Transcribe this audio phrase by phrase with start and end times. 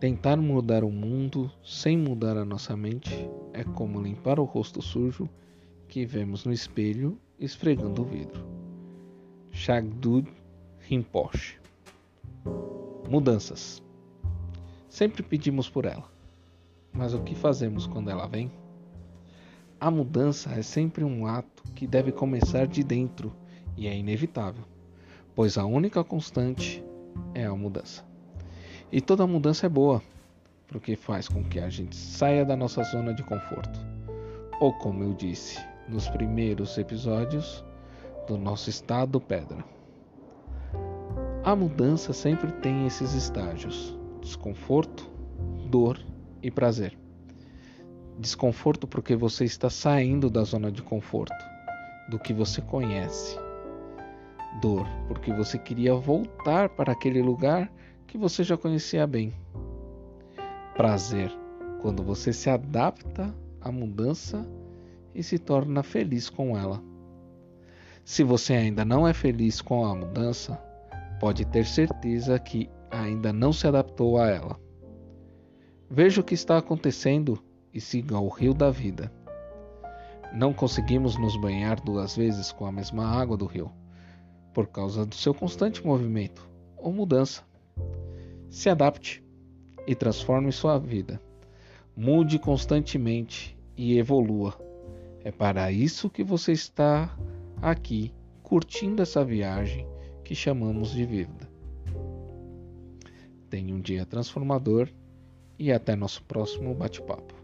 [0.00, 5.28] Tentar mudar o mundo sem mudar a nossa mente é como limpar o rosto sujo
[5.86, 8.42] que vemos no espelho esfregando o vidro.
[9.50, 10.26] Shagdud
[10.78, 11.58] Rinpoche
[13.10, 13.82] Mudanças.
[14.88, 16.10] Sempre pedimos por ela,
[16.94, 18.50] mas o que fazemos quando ela vem?
[19.78, 23.36] A mudança é sempre um ato que deve começar de dentro
[23.76, 24.64] e é inevitável,
[25.34, 26.82] pois a única constante
[27.34, 28.08] é a mudança.
[28.92, 30.02] E toda mudança é boa,
[30.66, 33.78] porque faz com que a gente saia da nossa zona de conforto.
[34.60, 37.64] Ou como eu disse nos primeiros episódios,
[38.26, 39.64] do nosso estado pedra.
[41.44, 45.08] A mudança sempre tem esses estágios: desconforto,
[45.68, 46.00] dor
[46.42, 46.98] e prazer.
[48.18, 51.44] Desconforto porque você está saindo da zona de conforto,
[52.08, 53.38] do que você conhece.
[54.60, 57.72] Dor porque você queria voltar para aquele lugar
[58.10, 59.32] que você já conhecia bem.
[60.76, 61.30] Prazer,
[61.80, 64.44] quando você se adapta à mudança
[65.14, 66.82] e se torna feliz com ela.
[68.04, 70.60] Se você ainda não é feliz com a mudança,
[71.20, 74.58] pode ter certeza que ainda não se adaptou a ela.
[75.88, 77.38] Veja o que está acontecendo
[77.72, 79.12] e siga o rio da vida.
[80.32, 83.70] Não conseguimos nos banhar duas vezes com a mesma água do rio,
[84.52, 87.48] por causa do seu constante movimento ou mudança.
[88.50, 89.24] Se adapte
[89.86, 91.22] e transforme sua vida.
[91.96, 94.58] Mude constantemente e evolua.
[95.22, 97.16] É para isso que você está
[97.62, 98.12] aqui,
[98.42, 99.86] curtindo essa viagem
[100.24, 101.48] que chamamos de vida.
[103.48, 104.88] Tenha um dia transformador
[105.56, 107.39] e até nosso próximo bate-papo.